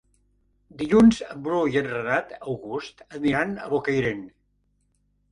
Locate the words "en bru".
1.33-1.59